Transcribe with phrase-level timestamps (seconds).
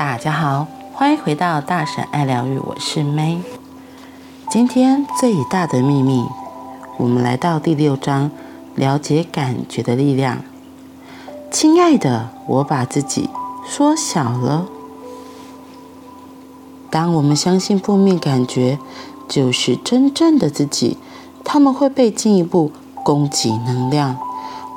[0.00, 3.42] 大家好，欢迎回到大婶爱疗愈，我是 May。
[4.48, 6.24] 今天最大的秘密，
[6.96, 8.30] 我们来到第六章，
[8.74, 10.38] 了解感觉的力量。
[11.50, 13.28] 亲爱的，我把自己
[13.66, 14.66] 缩小了。
[16.88, 18.78] 当我们相信负面感觉
[19.28, 20.96] 就是真正的自己，
[21.44, 22.72] 他们会被进一步
[23.04, 24.16] 供给能量。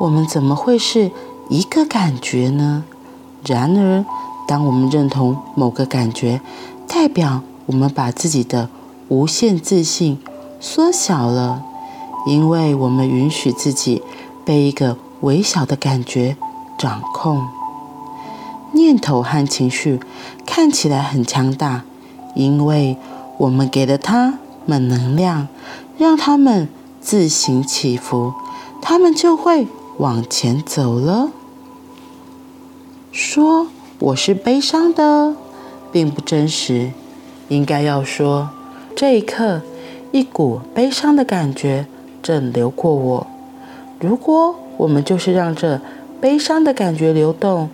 [0.00, 1.12] 我们怎么会是
[1.48, 2.82] 一个感觉呢？
[3.46, 4.04] 然而，
[4.52, 6.42] 当我们认同某个感觉，
[6.86, 8.68] 代表我们把自己的
[9.08, 10.18] 无限自信
[10.60, 11.62] 缩小了，
[12.26, 14.02] 因为我们允许自己
[14.44, 16.36] 被一个微小的感觉
[16.76, 17.48] 掌控。
[18.72, 19.98] 念头和情绪
[20.44, 21.84] 看起来很强大，
[22.34, 22.98] 因为
[23.38, 25.48] 我们给了他们能量，
[25.96, 26.68] 让他们
[27.00, 28.34] 自行起伏，
[28.82, 29.66] 他们就会
[29.96, 31.30] 往前走了。
[33.10, 33.68] 说。
[34.04, 35.32] 我是悲伤的，
[35.92, 36.90] 并不真实。
[37.46, 38.50] 应该要说，
[38.96, 39.62] 这一刻，
[40.10, 41.86] 一股悲伤的感觉
[42.20, 43.26] 正流过我。
[44.00, 45.80] 如果我们就是让这
[46.20, 47.68] 悲伤的感觉流动，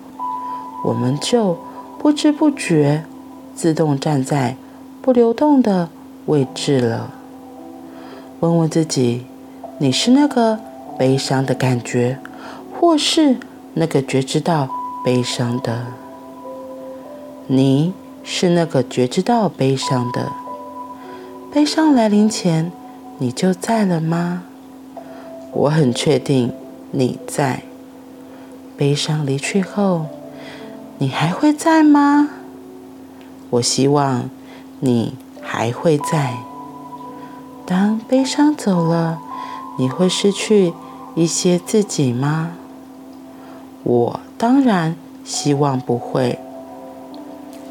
[0.84, 1.56] 我们就
[1.98, 3.04] 不知不觉
[3.54, 4.54] 自动站在
[5.00, 5.88] 不流动的
[6.26, 7.10] 位置了。
[8.40, 9.24] 问问自己：
[9.78, 10.60] 你是那个
[10.98, 12.18] 悲伤的感觉，
[12.78, 13.38] 或是
[13.72, 14.68] 那个觉知到
[15.02, 15.86] 悲伤的？
[17.50, 20.32] 你是那个觉知到悲伤的，
[21.50, 22.70] 悲伤来临前，
[23.16, 24.42] 你就在了吗？
[25.52, 26.52] 我很确定
[26.90, 27.62] 你在。
[28.76, 30.08] 悲伤离去后，
[30.98, 32.28] 你还会在吗？
[33.48, 34.28] 我希望
[34.80, 36.36] 你还会在。
[37.64, 39.20] 当悲伤走了，
[39.78, 40.74] 你会失去
[41.14, 42.50] 一些自己吗？
[43.84, 46.38] 我当然希望不会。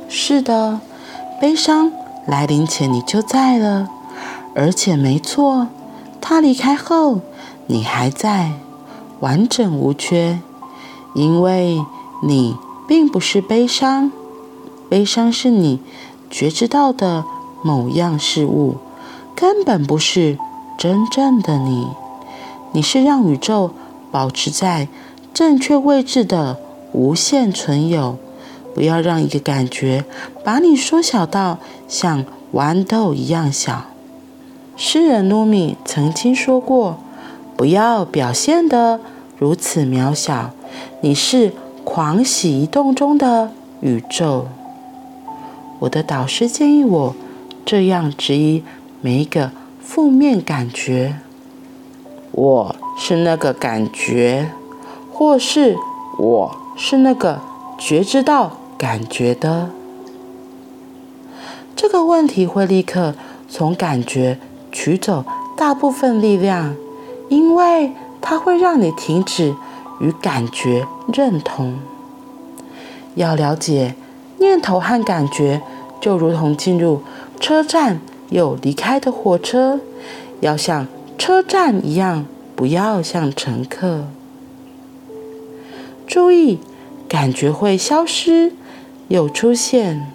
[0.09, 0.79] 是的，
[1.39, 1.91] 悲伤
[2.25, 3.89] 来临前你就在了，
[4.55, 5.67] 而且没错，
[6.21, 7.19] 他离开后
[7.67, 8.53] 你还在，
[9.19, 10.39] 完整无缺，
[11.13, 11.83] 因为
[12.23, 12.55] 你
[12.87, 14.11] 并不是悲伤，
[14.89, 15.81] 悲伤是你
[16.29, 17.25] 觉知到的
[17.61, 18.77] 某样事物，
[19.35, 20.37] 根本不是
[20.77, 21.87] 真正的你，
[22.71, 23.71] 你是让宇宙
[24.09, 24.87] 保持在
[25.33, 26.57] 正确位置的
[26.93, 28.17] 无限存有。
[28.77, 30.05] 不要让一个感觉
[30.43, 31.57] 把你缩小到
[31.87, 32.23] 像
[32.53, 33.85] 豌豆一样小。
[34.75, 36.99] 诗人鲁米曾经说过
[37.57, 38.99] ：“不要表现得
[39.39, 40.51] 如此渺小，
[41.01, 43.51] 你是狂喜移动中的
[43.81, 44.45] 宇宙。”
[45.81, 47.15] 我的导师建议我
[47.65, 48.63] 这样质疑
[49.01, 49.49] 每一个
[49.81, 51.17] 负面感觉
[52.31, 54.51] ：“我是那个感觉，
[55.11, 55.75] 或是
[56.19, 57.41] 我是那个
[57.79, 59.71] 觉知到。”感觉的
[61.75, 63.15] 这个问题会立刻
[63.49, 64.39] 从感觉
[64.71, 66.75] 取走大部分力量，
[67.29, 69.55] 因为它会让你停止
[69.99, 71.79] 与感觉认同。
[73.15, 73.95] 要了解
[74.37, 75.61] 念头和感觉，
[75.99, 77.01] 就如同进入
[77.39, 77.99] 车站
[78.29, 79.79] 又离开的火车，
[80.41, 84.05] 要像车站一样，不要像乘客。
[86.05, 86.59] 注意，
[87.07, 88.53] 感觉会消失。
[89.07, 90.11] 又出现，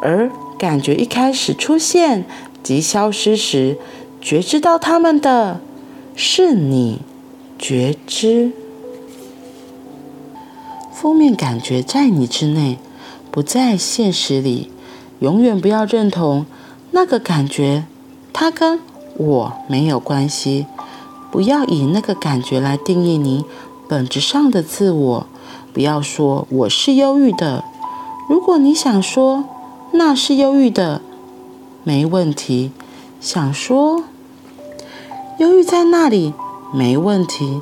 [0.00, 2.24] 而感觉一开始出现
[2.62, 3.78] 及消失时，
[4.20, 5.60] 觉知到他们的
[6.14, 7.00] 是你，
[7.58, 8.52] 觉知。
[10.92, 12.78] 负面感觉在你之内，
[13.32, 14.70] 不在现实里。
[15.18, 16.46] 永远不要认同
[16.92, 17.84] 那个感觉，
[18.32, 18.80] 它跟
[19.16, 20.66] 我没有关系。
[21.30, 23.44] 不要以那个感觉来定义你
[23.88, 25.26] 本质上的自我。
[25.72, 27.64] 不要说我是忧郁的。
[28.28, 29.44] 如果你想说
[29.90, 31.02] 那是忧郁的，
[31.84, 32.70] 没问题；
[33.20, 34.04] 想说
[35.38, 36.32] 忧郁在那里，
[36.72, 37.60] 没问题。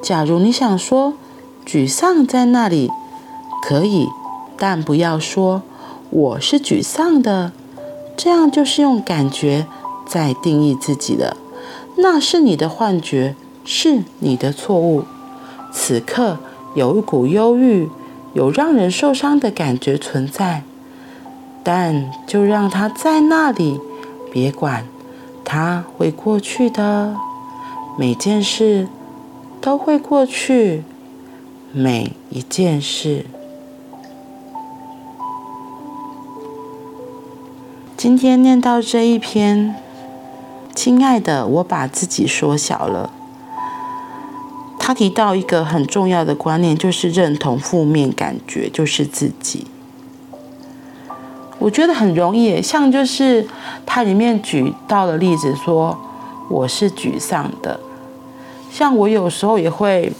[0.00, 1.14] 假如你想说
[1.66, 2.90] 沮丧在那里，
[3.62, 4.08] 可以，
[4.56, 5.62] 但不要说
[6.10, 7.52] 我是沮丧的，
[8.16, 9.66] 这样就是用感觉
[10.06, 11.36] 在定义自己了。
[11.96, 15.04] 那是你的幻觉，是你的错误。
[15.72, 16.38] 此刻
[16.74, 17.88] 有一股忧郁。
[18.34, 20.62] 有让人受伤的感觉存在，
[21.62, 23.78] 但就让它在那里，
[24.32, 24.86] 别管，
[25.44, 27.16] 它会过去的。
[27.98, 28.88] 每件事
[29.60, 30.82] 都会过去，
[31.72, 33.26] 每一件事。
[37.94, 39.76] 今天念到这一篇，
[40.74, 43.10] 亲爱的，我把自己缩小了。
[44.84, 49.64] 他提到一个很重要的观念，就是认同负面感觉就是自己。
[51.60, 53.46] 我觉得很容易，像就是
[53.86, 55.96] 它里面举到的例子说，
[56.50, 57.78] 我是沮丧的。
[58.72, 60.12] 像我有时候也会，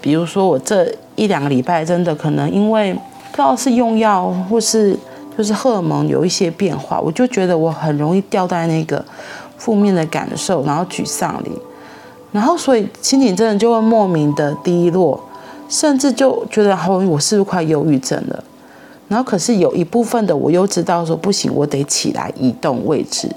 [0.00, 4.98] 比如说我这一两个礼拜真的可能因为不知道是用药或是
[5.38, 9.04] 就是荷尔蒙有一些变化，我就觉得我很容易掉在那个
[9.56, 11.52] 负面的感受，然后沮丧里，
[12.32, 15.18] 然后所以心情真的就会莫名的低落，
[15.68, 18.44] 甚至就觉得好，我是不是快忧郁症了？
[19.08, 23.30] 然后可是有一部分的我又知道说不行，我得起来移动位置，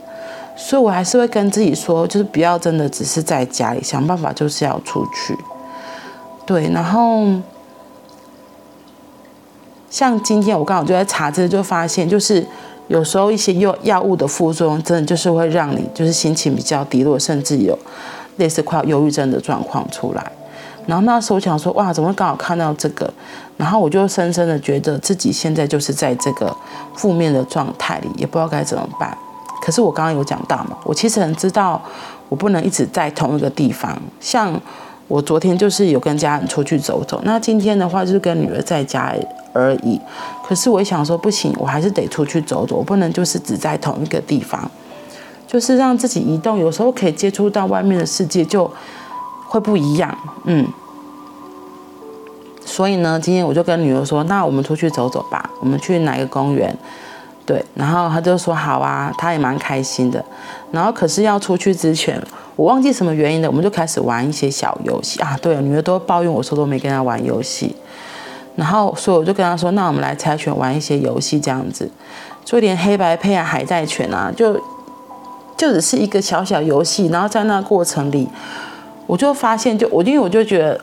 [0.57, 5.37] 所以我还是会跟自己说，就是不要真的只是在家里，想办法就是要出去。
[6.45, 7.27] 对，然后
[9.91, 12.43] 像今天我刚好就在查这就发现就是
[12.87, 17.77] 有时候一些药药物的副作用，真的就是会让你就是心情比较低落，甚至有
[18.39, 20.31] 类似快要忧郁症的状况出来。
[20.87, 23.13] 然后那时候我想说，哇，怎么会刚好看到这个？
[23.57, 26.55] 然后我就深深的觉得自己现在就是在这个
[26.95, 29.15] 负面的状态里，也不知道该怎么办。
[29.61, 31.79] 可是我刚刚有讲到嘛，我其实很知道
[32.29, 33.95] 我不能一直在同一个地方。
[34.19, 34.59] 像
[35.07, 39.13] 我昨天就是有跟家人出去走走，那今天的话就是跟女儿在家
[39.53, 39.99] 而已。
[40.47, 44.71] 可是我一想说，不行，我还是得出去走走，我不能就是只在同一个地方，
[45.49, 48.71] 就是让自己移动，有时候可以接触到外面的世界就。
[49.51, 50.63] 会不一样，嗯，
[52.63, 56.77] 所以呢，今天我就跟女儿说，那我们出去走走吧，我们去哪个公园？
[57.47, 60.23] 对，然后她就说好啊，她也蛮开心的。
[60.69, 62.21] 然后可是要出去之前，
[62.55, 65.35] 我忘记什么原因了，我们就开始玩一些小游戏啊。
[65.41, 67.75] 对，女儿都抱怨我说都没跟她玩游戏，
[68.55, 71.89] 然后所以我就跟她说，那我们来猜拳玩一些游戏，这样子，
[72.45, 74.61] 做点黑白配啊、海带拳啊，就
[75.59, 78.29] 就只是一个小小游戏，然后在那个过程里。
[79.05, 80.79] 我就发现就，我因为我就觉得，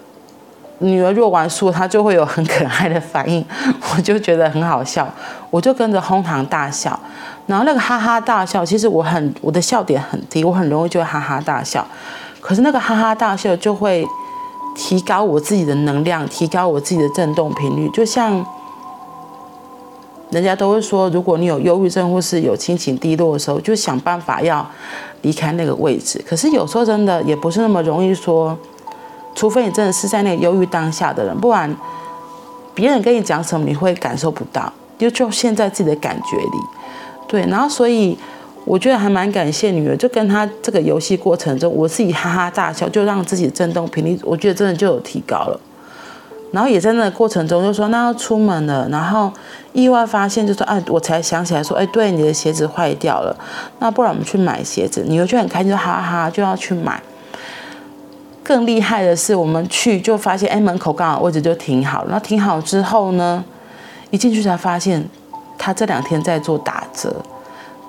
[0.80, 3.42] 女儿若玩输，她就会有很可爱的反应，
[3.96, 5.08] 我就觉得很好笑，
[5.48, 6.98] 我就跟着哄堂大笑。
[7.46, 11.86] 然后那个哈哈大笑，其实我很我的笑点很低，我很容易就会哈哈大笑。
[12.40, 14.04] 可是那个哈哈大笑就会
[14.76, 17.88] 提高我自己的能量，提高我自己的振动频率。
[17.90, 18.44] 就像
[20.30, 24.66] 人家都会说，如果你有忧郁症或是有心情低落的时候，就想办法要。
[25.22, 28.56] 离开那个位置，可是有时候真的也不是那么容易说，
[29.34, 31.74] 除非你真的是在那个忧郁当下的人，不然
[32.74, 36.58] 别人跟你讲什么你会感受不到，就就陷在自己的感觉里，
[37.26, 38.16] 对，然后所以
[38.64, 45.58] 我觉得还蛮感谢女儿，就跟她这个游戏过程中，我自己哈哈大笑，就让自己的振动频率，我觉得真的就有提高了。
[46.52, 49.30] 然后也在那个过程中就说，那要出门了，然后
[49.72, 53.36] 意外发现就说，哎，我才想起来说，哎，对，你的鞋子坏掉了，
[53.80, 55.04] 那不然我们去买鞋子。
[55.06, 57.02] 女儿就很开心，就哈哈就要去买。
[58.44, 62.10] 更厉害的是，我们去就发现，哎，门口刚好位置就停好了。
[62.10, 63.44] 然后停好之后呢，
[64.10, 65.06] 一进去才发现，
[65.58, 67.14] 他这两天在做打折。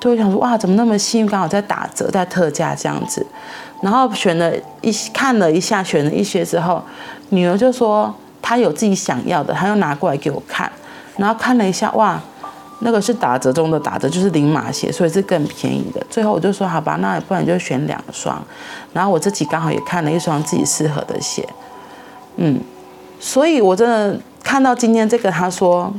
[0.01, 3.25] 就会想说，哇，怎么那么幸运，刚好在打折，在特价这样子。
[3.81, 4.51] 然后选了
[4.81, 6.83] 一看了一下，选了一些之后，
[7.30, 8.13] 女儿就说。
[8.42, 10.72] 他有自己想要的，他又拿过来给我看，
[11.18, 12.22] 然后看了一下，哇，
[12.80, 16.01] 那个是打折中的打折，就是零码鞋，所以是更便宜的。
[16.10, 18.42] 最后我就说，好吧，那不然就选两双。
[18.94, 21.48] 然后我自己刚好也看了一双自己适合的鞋，
[22.36, 22.62] 嗯，
[23.19, 25.92] 所以我真的看到今天这个，他说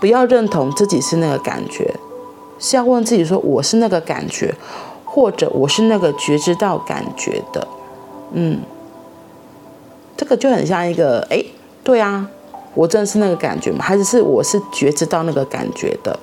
[0.00, 1.94] 不要认同自己是那个感觉，
[2.58, 4.54] 是要问自己说，我是那个感觉，
[5.04, 7.68] 或者我是那个觉知到感觉的，
[8.32, 8.60] 嗯。
[10.20, 11.42] 这个就很像一个，哎，
[11.82, 12.28] 对啊，
[12.74, 13.78] 我真的是那个感觉吗？
[13.82, 16.20] 还是是我是觉知到那个感觉的？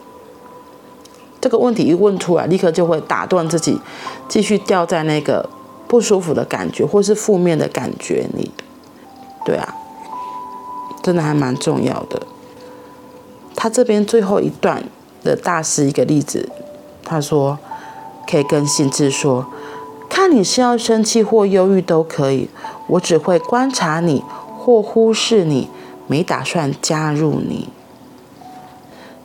[1.42, 3.82] 这个问题一问出来，立刻就会打断自己，
[4.28, 5.50] 继续掉在那个
[5.88, 8.52] 不舒服的感觉或是负面的感觉里。
[9.44, 9.74] 对啊，
[11.02, 12.22] 真的还蛮重要的。
[13.56, 14.84] 他这边最后一段
[15.24, 16.48] 的大师一个例子，
[17.04, 17.58] 他说
[18.30, 19.48] 可以跟心智说，
[20.08, 22.48] 看你是要生气或忧郁都可以。
[22.88, 24.24] 我只会观察你
[24.58, 25.70] 或忽视你，
[26.08, 27.70] 没打算加入你。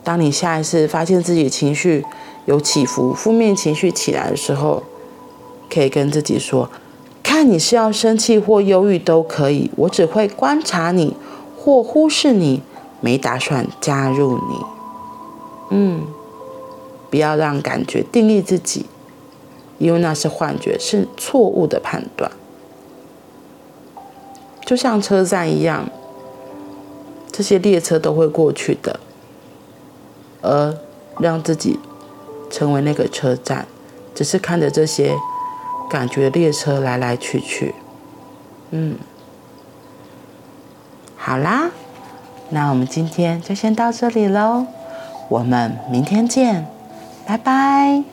[0.03, 2.05] 当你下一次发现自己情绪
[2.45, 4.83] 有起伏、负面情绪起来的时候，
[5.69, 6.69] 可以跟自己说
[7.23, 11.15] ：“看你是要生气或忧郁都可以，我只会观察你
[11.57, 12.61] 或忽视你，
[12.99, 14.55] 没打算加入你。”
[15.75, 16.01] 嗯，
[17.09, 18.85] 不要让感觉定义自己，
[19.77, 22.29] 因为那是幻觉，是错误的判断。
[24.65, 25.89] 就像车站一样，
[27.31, 28.99] 这些列车都会过去的，
[30.41, 30.77] 而
[31.19, 31.79] 让自己
[32.49, 33.65] 成为那个车站，
[34.15, 35.15] 只是看着这些
[35.89, 37.75] 感觉列车来来去去。
[38.71, 38.97] 嗯，
[41.15, 41.69] 好啦，
[42.49, 44.65] 那我们今天就先到这里喽。
[45.29, 46.67] 我们明天见，
[47.25, 48.12] 拜拜。